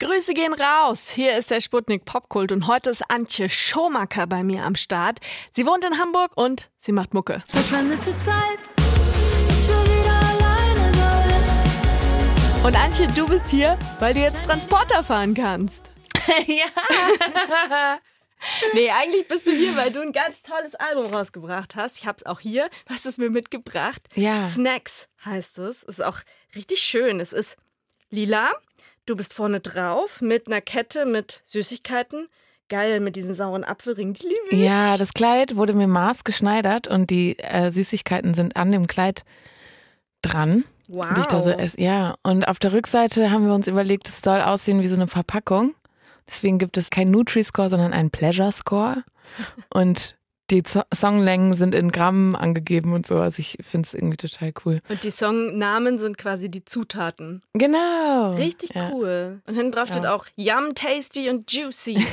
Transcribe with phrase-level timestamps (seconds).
[0.00, 1.10] Grüße gehen raus.
[1.10, 5.18] Hier ist der Sputnik Popkult und heute ist Antje Schomacker bei mir am Start.
[5.50, 7.42] Sie wohnt in Hamburg und sie macht Mucke.
[7.48, 8.60] Verschwendete Zeit.
[8.76, 12.64] Ich will wieder alleine sein.
[12.64, 15.90] Und Antje, du bist hier, weil du jetzt Transporter fahren kannst.
[16.46, 17.98] ja.
[18.72, 21.98] Nee, eigentlich bist du hier, weil du ein ganz tolles Album rausgebracht hast.
[21.98, 22.70] Ich hab's auch hier.
[22.86, 24.00] Du hast es mir mitgebracht.
[24.14, 24.48] Ja.
[24.48, 25.82] Snacks heißt es.
[25.82, 26.20] Es ist auch
[26.54, 27.18] richtig schön.
[27.18, 27.56] Es ist
[28.10, 28.52] lila.
[29.08, 32.28] Du bist vorne drauf mit einer Kette mit Süßigkeiten.
[32.68, 34.12] Geil, mit diesen sauren Apfelringen.
[34.12, 34.58] Die liebe ich.
[34.60, 39.24] Ja, das Kleid wurde mir maßgeschneidert und die äh, Süßigkeiten sind an dem Kleid
[40.20, 40.64] dran.
[40.88, 41.06] Wow.
[41.14, 41.80] Die ich da so esse.
[41.80, 45.06] Ja, und auf der Rückseite haben wir uns überlegt, es soll aussehen wie so eine
[45.06, 45.74] Verpackung.
[46.28, 49.04] Deswegen gibt es kein Nutri-Score, sondern einen Pleasure-Score.
[49.72, 50.17] Und
[50.50, 50.62] die
[50.94, 53.16] Songlängen sind in Gramm angegeben und so.
[53.16, 54.80] Also ich finde es irgendwie total cool.
[54.88, 57.42] Und die Songnamen sind quasi die Zutaten.
[57.52, 58.34] Genau.
[58.34, 58.90] Richtig ja.
[58.92, 59.40] cool.
[59.46, 60.14] Und hinten drauf steht Ja.
[60.14, 61.94] auch Yum, Tasty und Juicy.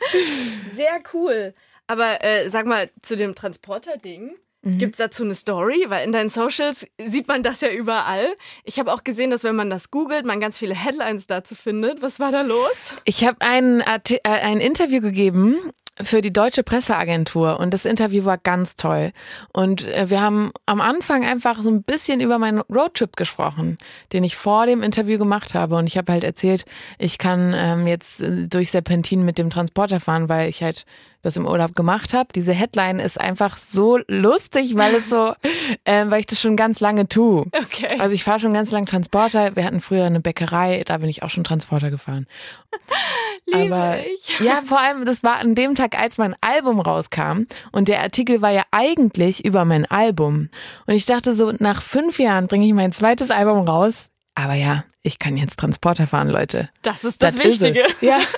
[0.74, 1.54] Sehr cool.
[1.86, 4.76] Aber äh, sag mal, zu dem Transporter-Ding, Mhm.
[4.78, 5.86] gibt's dazu eine Story?
[5.88, 8.26] Weil in deinen Socials sieht man das ja überall.
[8.64, 12.02] Ich habe auch gesehen, dass wenn man das googelt, man ganz viele Headlines dazu findet.
[12.02, 12.92] Was war da los?
[13.04, 15.56] Ich habe ein, äh, ein Interview gegeben
[16.02, 19.12] für die Deutsche Presseagentur und das Interview war ganz toll.
[19.52, 23.78] Und äh, wir haben am Anfang einfach so ein bisschen über meinen Roadtrip gesprochen,
[24.12, 25.76] den ich vor dem Interview gemacht habe.
[25.76, 26.64] Und ich habe halt erzählt,
[26.98, 30.84] ich kann ähm, jetzt äh, durch Serpentin mit dem Transporter fahren, weil ich halt
[31.22, 32.30] das im Urlaub gemacht habe.
[32.34, 35.34] Diese Headline ist einfach so lustig, weil es so,
[35.84, 37.46] ähm, weil ich das schon ganz lange tue.
[37.52, 37.98] Okay.
[37.98, 39.54] Also ich fahre schon ganz lang Transporter.
[39.56, 42.26] Wir hatten früher eine Bäckerei, da bin ich auch schon Transporter gefahren.
[43.52, 44.38] Liebe Aber ich.
[44.40, 47.44] ja, vor allem, das war an dem Tag, als mein Album rauskam.
[47.72, 50.50] Und der Artikel war ja eigentlich über mein Album.
[50.86, 54.08] Und ich dachte so, nach fünf Jahren bringe ich mein zweites Album raus.
[54.34, 56.68] Aber ja, ich kann jetzt Transporter fahren, Leute.
[56.82, 57.84] Das ist das, ist Wichtige.
[57.84, 57.94] es.
[58.00, 58.18] Ja.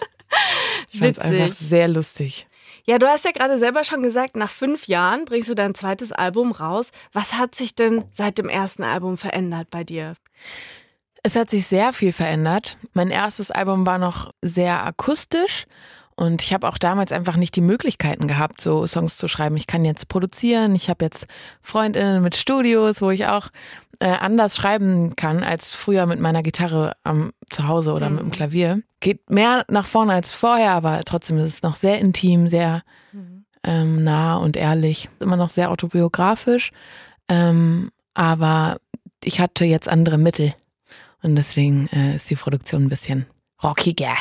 [0.91, 1.41] Ich fand's Witzig.
[1.43, 2.47] einfach sehr lustig.
[2.85, 6.11] Ja, du hast ja gerade selber schon gesagt, nach fünf Jahren bringst du dein zweites
[6.11, 6.91] Album raus.
[7.13, 10.15] Was hat sich denn seit dem ersten Album verändert bei dir?
[11.25, 12.77] Es hat sich sehr viel verändert.
[12.95, 15.67] Mein erstes Album war noch sehr akustisch
[16.17, 19.57] und ich habe auch damals einfach nicht die Möglichkeiten gehabt, so Songs zu schreiben.
[19.57, 21.27] Ich kann jetzt produzieren, ich habe jetzt
[21.63, 23.49] Freundinnen mit Studios, wo ich auch
[24.01, 28.31] äh, anders schreiben kann als früher mit meiner Gitarre am zu Hause oder mit dem
[28.33, 28.83] Klavier.
[28.99, 32.83] Geht mehr nach vorne als vorher, aber trotzdem ist es noch sehr intim, sehr
[33.63, 35.09] ähm, nah und ehrlich.
[35.21, 36.73] Immer noch sehr autobiografisch,
[37.29, 38.79] ähm, aber
[39.23, 40.55] ich hatte jetzt andere Mittel.
[41.23, 43.27] Und deswegen äh, ist die Produktion ein bisschen
[43.63, 44.17] rockiger.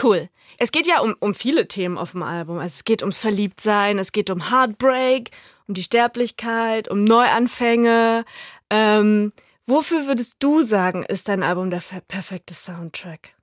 [0.00, 0.28] Cool.
[0.58, 2.58] Es geht ja um, um viele Themen auf dem Album.
[2.58, 5.30] Also es geht ums Verliebtsein, es geht um Heartbreak,
[5.66, 8.24] um die Sterblichkeit, um Neuanfänge.
[8.70, 9.32] Ähm,
[9.66, 13.34] wofür würdest du sagen, ist dein Album der perfekte Soundtrack?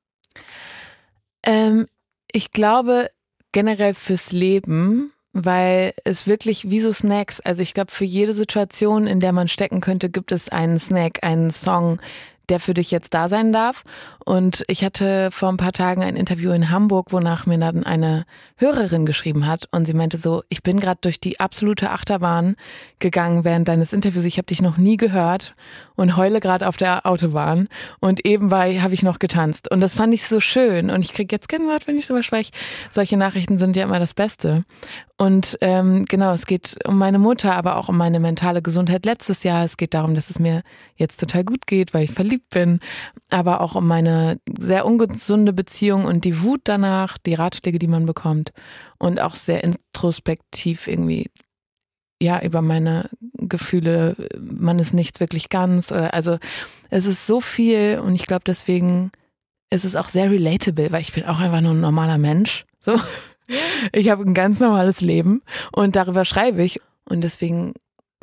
[1.44, 1.88] Ähm,
[2.32, 3.10] ich glaube
[3.52, 9.08] generell fürs Leben, weil es wirklich wie so Snacks, also ich glaube für jede Situation,
[9.08, 12.02] in der man stecken könnte, gibt es einen Snack, einen Song,
[12.50, 13.84] der für dich jetzt da sein darf.
[14.24, 18.26] Und ich hatte vor ein paar Tagen ein Interview in Hamburg, wonach mir dann eine
[18.58, 22.56] Hörerin geschrieben hat und sie meinte so, ich bin gerade durch die absolute Achterbahn
[23.00, 24.26] gegangen während deines Interviews.
[24.26, 25.56] Ich habe dich noch nie gehört
[25.96, 27.68] und heule gerade auf der Autobahn
[28.00, 31.32] und eben habe ich noch getanzt und das fand ich so schön und ich krieg
[31.32, 32.52] jetzt Gänsehaut, wenn ich drüber spreche.
[32.92, 34.64] Solche Nachrichten sind ja immer das Beste.
[35.18, 39.44] Und ähm, genau, es geht um meine Mutter, aber auch um meine mentale Gesundheit letztes
[39.44, 39.64] Jahr.
[39.64, 40.62] Es geht darum, dass es mir
[40.98, 42.80] jetzt total gut geht, weil ich verliebt bin,
[43.30, 48.06] aber auch um meine sehr ungesunde Beziehung und die Wut danach, die Ratschläge, die man
[48.06, 48.52] bekommt
[48.98, 51.30] und auch sehr introspektiv irgendwie
[52.22, 56.38] ja über meine Gefühle, man ist nichts wirklich ganz oder also
[56.90, 59.12] es ist so viel und ich glaube deswegen
[59.70, 62.66] ist es auch sehr relatable, weil ich bin auch einfach nur ein normaler Mensch.
[62.80, 63.00] So.
[63.94, 67.74] Ich habe ein ganz normales Leben und darüber schreibe ich und deswegen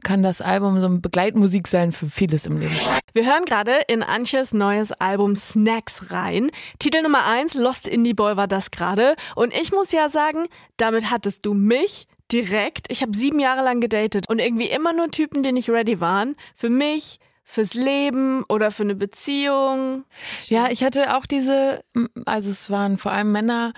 [0.02, 2.76] kann das Album so eine Begleitmusik sein für vieles im Leben.
[3.12, 6.50] Wir hören gerade in Antjes neues Album Snacks rein.
[6.78, 9.16] Titel Nummer eins Lost Indie Boy war das gerade.
[9.36, 10.46] Und ich muss ja sagen,
[10.76, 12.86] damit hattest du mich direkt.
[12.90, 16.36] Ich habe sieben Jahre lang gedatet und irgendwie immer nur Typen, die nicht ready waren.
[16.54, 20.04] Für mich, fürs Leben oder für eine Beziehung.
[20.46, 21.84] Ja, ich hatte auch diese,
[22.24, 23.72] also es waren vor allem Männer,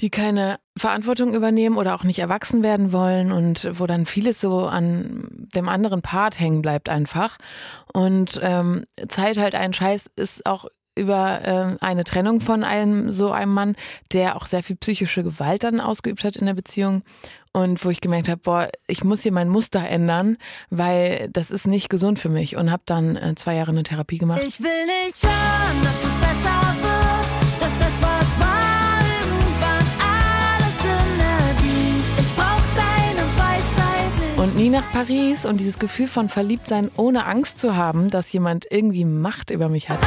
[0.00, 4.66] die keine Verantwortung übernehmen oder auch nicht erwachsen werden wollen und wo dann vieles so
[4.66, 7.38] an dem anderen Part hängen bleibt einfach.
[7.92, 13.32] Und ähm, Zeit halt ein Scheiß ist auch über ähm, eine Trennung von einem so
[13.32, 13.76] einem Mann,
[14.12, 17.02] der auch sehr viel psychische Gewalt dann ausgeübt hat in der Beziehung
[17.52, 20.36] und wo ich gemerkt habe, boah, ich muss hier mein Muster ändern,
[20.70, 24.18] weil das ist nicht gesund für mich und habe dann äh, zwei Jahre eine Therapie
[24.18, 24.42] gemacht.
[24.44, 27.03] Ich will nicht hören, dass es besser wird.
[34.74, 39.52] Nach Paris und dieses Gefühl von Verliebtsein ohne Angst zu haben, dass jemand irgendwie Macht
[39.52, 40.00] über mich hat.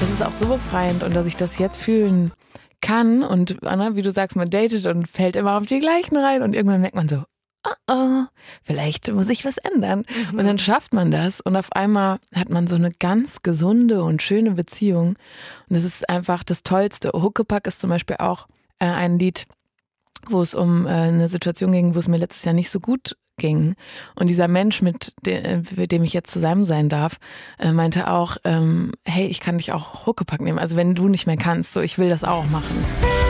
[0.00, 2.32] Das ist auch so befreiend und dass ich das jetzt fühlen
[2.80, 6.42] kann und Anna, wie du sagst, man datet und fällt immer auf die gleichen rein
[6.42, 7.22] und irgendwann merkt man so,
[7.64, 8.24] oh oh,
[8.62, 10.04] vielleicht muss ich was ändern.
[10.32, 14.22] Und dann schafft man das und auf einmal hat man so eine ganz gesunde und
[14.22, 15.08] schöne Beziehung.
[15.08, 15.16] Und
[15.68, 17.10] das ist einfach das Tollste.
[17.12, 18.46] Huckepack ist zum Beispiel auch
[18.78, 19.46] äh, ein Lied,
[20.28, 23.16] wo es um äh, eine Situation ging, wo es mir letztes Jahr nicht so gut
[23.36, 23.74] ging.
[24.14, 27.18] Und dieser Mensch, mit dem, mit dem ich jetzt zusammen sein darf,
[27.58, 30.58] äh, meinte auch, ähm, hey, ich kann dich auch Huckepack nehmen.
[30.58, 33.23] Also wenn du nicht mehr kannst, so ich will das auch machen.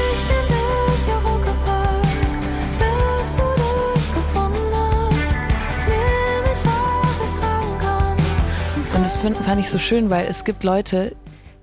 [9.25, 11.17] Find, fand ich so schön, weil es gibt Leute,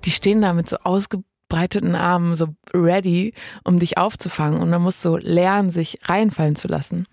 [0.04, 4.60] die stehen da mit so ausgebreiteten Armen, so ready, um dich aufzufangen.
[4.60, 7.06] Und man muss so lernen, sich reinfallen zu lassen.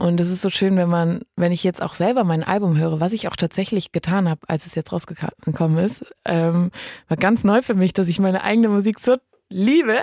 [0.00, 2.98] Und es ist so schön, wenn man, wenn ich jetzt auch selber mein Album höre,
[2.98, 6.72] was ich auch tatsächlich getan habe, als es jetzt rausgekommen ist, ähm,
[7.06, 9.16] war ganz neu für mich, dass ich meine eigene Musik so
[9.48, 9.98] liebe.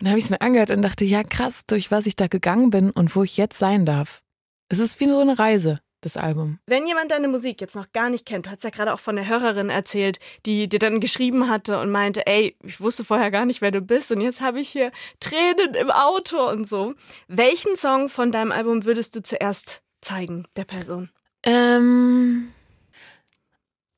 [0.00, 2.70] Und habe ich es mir angehört und dachte, ja krass, durch was ich da gegangen
[2.70, 4.22] bin und wo ich jetzt sein darf.
[4.68, 6.58] Es ist wie so eine Reise, das Album.
[6.66, 9.16] Wenn jemand deine Musik jetzt noch gar nicht kennt, du hast ja gerade auch von
[9.16, 13.44] der Hörerin erzählt, die dir dann geschrieben hatte und meinte, ey, ich wusste vorher gar
[13.46, 14.90] nicht, wer du bist und jetzt habe ich hier
[15.20, 16.94] Tränen im Auto und so.
[17.28, 21.10] Welchen Song von deinem Album würdest du zuerst zeigen, der Person?
[21.44, 22.50] Ähm,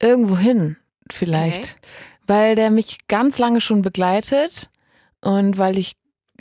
[0.01, 0.77] irgendwo hin,
[1.11, 1.63] vielleicht.
[1.63, 1.75] Okay.
[2.27, 4.69] Weil der mich ganz lange schon begleitet
[5.21, 5.97] und weil ich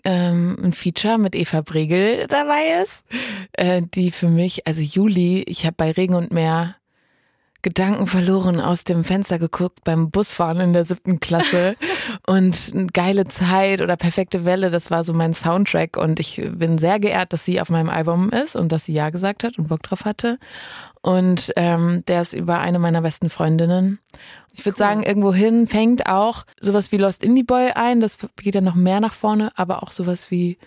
[0.06, 3.04] ähm, ein Feature mit Eva Bregel dabei ist,
[3.54, 6.76] äh, die für mich, also Juli, ich habe bei Regen und Meer
[7.66, 11.76] Gedanken verloren aus dem Fenster geguckt beim Busfahren in der siebten Klasse.
[12.28, 15.98] Und eine geile Zeit oder perfekte Welle, das war so mein Soundtrack.
[15.98, 19.10] Und ich bin sehr geehrt, dass sie auf meinem Album ist und dass sie ja
[19.10, 20.38] gesagt hat und Bock drauf hatte.
[21.02, 23.98] Und ähm, der ist über eine meiner besten Freundinnen.
[24.54, 28.54] Ich würde sagen, irgendwo hin fängt auch sowas wie Lost Indie Boy ein, das geht
[28.54, 30.60] ja noch mehr nach vorne, aber auch sowas wie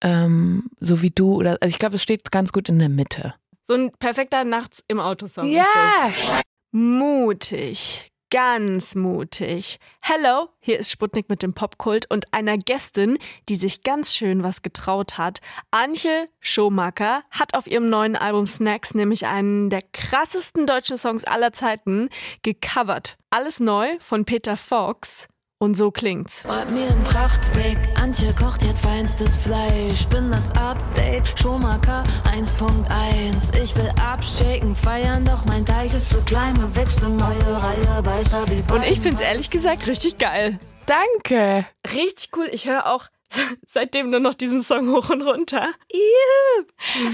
[0.00, 3.34] ähm, so wie du oder also ich glaube, es steht ganz gut in der Mitte.
[3.70, 5.46] So ein perfekter Nachts im Autosong.
[5.46, 5.64] Ja!
[6.02, 6.42] Das.
[6.72, 8.10] Mutig.
[8.28, 9.78] Ganz mutig.
[10.00, 13.16] Hello, hier ist Sputnik mit dem Popkult und einer Gästin,
[13.48, 15.40] die sich ganz schön was getraut hat.
[15.70, 21.52] Antje Schomacker hat auf ihrem neuen Album Snacks nämlich einen der krassesten deutschen Songs aller
[21.52, 22.08] Zeiten
[22.42, 23.18] gecovert.
[23.30, 25.28] Alles neu von Peter Fox.
[25.62, 26.42] Und so klingt's.
[26.44, 30.06] Brat mir ein Prachtsteak, Antje kocht jetzt feinstes Fleisch.
[30.06, 32.02] Bin das Update, Schumacher
[32.34, 33.62] 1.1.
[33.62, 36.54] Ich will abschaken, feiern, doch mein Teich ist zu klein.
[36.54, 40.58] Mir wächst eine neue Reihe bei Xavi Und ich find's ehrlich gesagt richtig geil.
[40.86, 41.66] Danke.
[41.92, 42.48] Richtig cool.
[42.50, 43.08] Ich höre auch
[43.66, 45.68] seitdem nur noch diesen Song hoch und runter.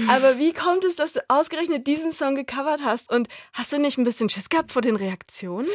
[0.07, 3.11] Aber wie kommt es, dass du ausgerechnet diesen Song gecovert hast?
[3.11, 5.67] Und hast du nicht ein bisschen Schiss gehabt vor den Reaktionen?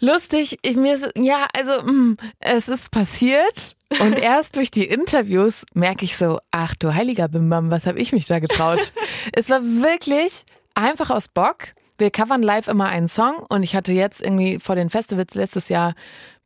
[0.00, 5.64] Lustig, ich mir ist, ja, also mh, es ist passiert und erst durch die Interviews
[5.72, 8.92] merke ich so, ach du heiliger Bimbam, was habe ich mich da getraut?
[9.32, 11.68] es war wirklich einfach aus Bock.
[11.98, 15.68] Wir covern live immer einen Song und ich hatte jetzt irgendwie vor den Festivals letztes
[15.68, 15.94] Jahr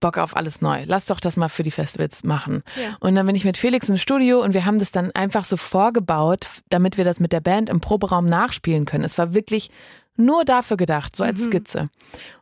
[0.01, 0.85] Bock auf alles neu.
[0.87, 2.63] Lass doch das mal für die Festivals machen.
[2.81, 2.97] Ja.
[3.01, 5.57] Und dann bin ich mit Felix im Studio und wir haben das dann einfach so
[5.57, 9.05] vorgebaut, damit wir das mit der Band im Proberaum nachspielen können.
[9.05, 9.71] Es war wirklich
[10.17, 11.89] nur dafür gedacht, so als Skizze.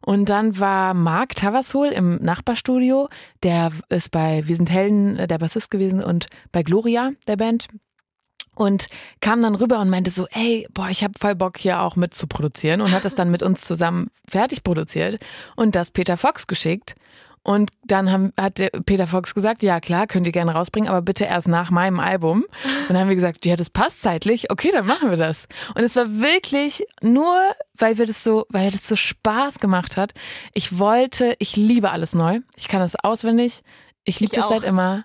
[0.05, 3.09] Und dann war Marc Tavasol im Nachbarstudio,
[3.43, 7.69] der ist bei Wir sind Helden äh, der Bassist gewesen und bei Gloria, der Band.
[8.59, 8.89] Und
[9.21, 12.13] kam dann rüber und meinte so, ey, boah, ich habe voll Bock hier auch mit
[12.13, 15.25] zu produzieren und hat das dann mit uns zusammen fertig produziert
[15.55, 16.97] und das Peter Fox geschickt.
[17.45, 21.25] Und dann haben, hat Peter Fox gesagt, ja klar, könnt ihr gerne rausbringen, aber bitte
[21.25, 22.47] erst nach meinem Album.
[22.65, 25.47] Und dann haben wir gesagt, ja, das passt zeitlich, okay, dann machen wir das.
[25.77, 27.39] Und es war wirklich nur,
[27.75, 30.15] weil wir das so, weil das so Spaß gemacht hat.
[30.53, 32.41] Ich wollte, ich liebe alles neu.
[32.57, 33.63] Ich kann das auswendig.
[34.03, 34.51] Ich liebe das auch.
[34.51, 35.05] seit immer.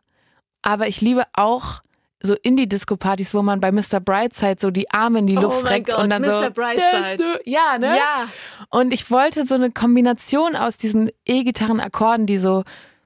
[0.63, 1.83] Aber ich liebe auch
[2.25, 3.99] so Indie-Disco-Partys, wo man bei Mr.
[3.99, 6.31] Brightside so die Arme in die Oh Luft mein reckt Gott, und dann so.
[6.31, 6.49] Mr.
[6.51, 6.81] Brightside.
[7.01, 7.97] "Das du-" Ja, ne?
[7.97, 8.27] Ja.
[8.69, 12.63] Und ich wollte so eine Kombination aus diesen E-Gitarren-Akkorden, die so,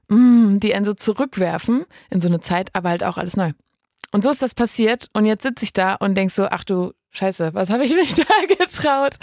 [0.08, 3.52] mm, die einen so zurückwerfen in so eine Zeit, aber halt auch alles neu.
[4.12, 5.10] Und so ist das passiert.
[5.12, 8.14] Und jetzt sitze ich da und denk so, ach du Scheiße, was habe ich mich
[8.14, 9.14] da getraut?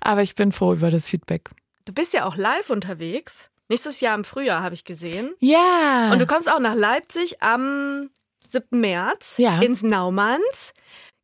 [0.00, 1.48] Aber ich bin froh über das Feedback.
[1.86, 3.50] Du bist ja auch live unterwegs.
[3.70, 5.32] Nächstes Jahr im Frühjahr habe ich gesehen.
[5.40, 6.10] Ja.
[6.12, 8.10] Und du kommst auch nach Leipzig am
[8.50, 8.80] 7.
[8.80, 9.60] März Ja.
[9.60, 10.72] ins Naumanns.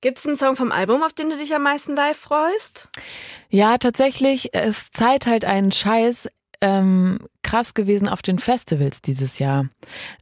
[0.01, 2.91] Gibt es einen Song vom Album, auf den du dich am meisten live freust?
[3.49, 6.29] Ja, tatsächlich, es zeigt halt einen Scheiß.
[6.65, 9.67] Ähm, krass gewesen auf den Festivals dieses Jahr.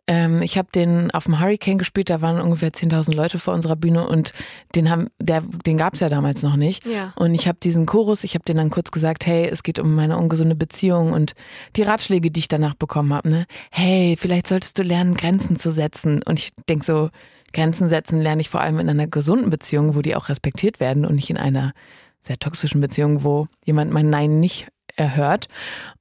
[0.09, 3.77] Ähm, ich habe den auf dem Hurricane gespielt, da waren ungefähr 10.000 Leute vor unserer
[3.77, 4.33] Bühne und
[4.75, 6.85] den haben, der, den gab es ja damals noch nicht.
[6.85, 7.13] Ja.
[7.15, 9.95] Und ich habe diesen Chorus, ich habe den dann kurz gesagt, hey, es geht um
[9.95, 11.35] meine ungesunde Beziehung und
[11.77, 13.47] die Ratschläge, die ich danach bekommen habe, ne?
[13.71, 16.25] Hey, vielleicht solltest du lernen, Grenzen zu setzen.
[16.25, 17.11] Und ich denk so,
[17.53, 21.07] Grenzen setzen lerne ich vor allem in einer gesunden Beziehung, wo die auch respektiert werden
[21.07, 21.73] und nicht in einer
[22.21, 25.49] sehr toxischen Beziehung, wo jemand mein Nein nicht erhört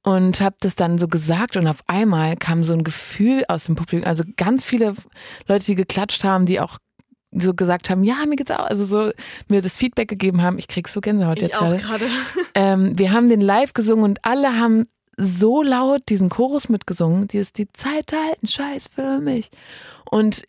[0.02, 3.74] und habe das dann so gesagt und auf einmal kam so ein Gefühl aus dem
[3.74, 4.94] Publikum, also ganz viele
[5.46, 6.78] Leute, die geklatscht haben, die auch
[7.32, 9.10] so gesagt haben, ja, mir geht's auch, also so
[9.48, 11.78] mir das Feedback gegeben haben, ich krieg so Gänsehaut Ich jetzt auch gerade.
[11.78, 12.06] gerade.
[12.54, 14.84] Ähm, wir haben den live gesungen und alle haben
[15.16, 19.50] so laut diesen Chorus mitgesungen, die ist die Zeit halten, Scheiß für mich.
[20.10, 20.44] Und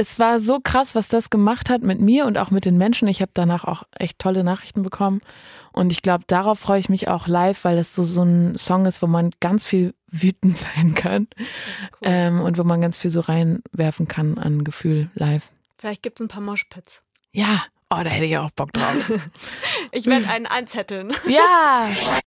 [0.00, 3.06] es war so krass, was das gemacht hat mit mir und auch mit den Menschen.
[3.08, 5.20] Ich habe danach auch echt tolle Nachrichten bekommen.
[5.72, 8.86] Und ich glaube, darauf freue ich mich auch live, weil es so, so ein Song
[8.86, 11.46] ist, wo man ganz viel wütend sein kann Das
[11.92, 11.98] cool.
[12.02, 15.50] ähm, und wo man ganz viel so reinwerfen kann an Gefühl live.
[15.78, 17.02] Vielleicht gibt's ein paar Moshpits.
[17.32, 19.12] Ja, oh, da hätte ich auch Bock drauf.
[19.92, 21.12] Ich werde einen anzetteln.
[21.26, 21.88] ja,